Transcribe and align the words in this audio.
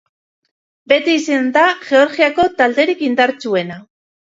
Beti 0.93 1.13
izan 1.17 1.51
da 1.59 1.67
Georgiako 1.91 2.49
talderik 2.63 3.07
indartsuena. 3.13 3.81